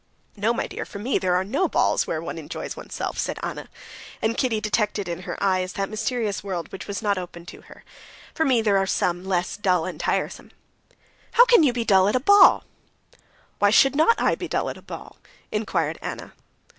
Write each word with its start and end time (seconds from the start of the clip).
"No, 0.35 0.51
my 0.51 0.65
dear, 0.65 0.83
for 0.83 0.97
me 0.97 1.19
there 1.19 1.35
are 1.35 1.43
no 1.43 1.67
balls 1.69 2.05
now 2.07 2.11
where 2.13 2.21
one 2.23 2.39
enjoys 2.39 2.75
oneself," 2.75 3.19
said 3.19 3.37
Anna, 3.43 3.69
and 4.19 4.35
Kitty 4.35 4.59
detected 4.59 5.07
in 5.07 5.21
her 5.29 5.37
eyes 5.39 5.73
that 5.73 5.91
mysterious 5.91 6.43
world 6.43 6.71
which 6.71 6.87
was 6.87 7.03
not 7.03 7.19
open 7.19 7.45
to 7.45 7.61
her. 7.61 7.83
"For 8.33 8.43
me 8.43 8.63
there 8.63 8.79
are 8.79 8.87
some 8.87 9.23
less 9.23 9.55
dull 9.57 9.85
and 9.85 9.99
tiresome." 9.99 10.49
"How 11.33 11.45
can 11.45 11.61
you 11.61 11.71
be 11.71 11.85
dull 11.85 12.07
at 12.07 12.15
a 12.15 12.19
ball?" 12.19 12.63
"Why 13.59 13.69
should 13.69 13.95
not 13.95 14.19
I 14.19 14.33
be 14.33 14.47
dull 14.47 14.71
at 14.71 14.77
a 14.77 14.81
ball?" 14.81 15.17
inquired 15.51 15.99
Anna. 16.01 16.33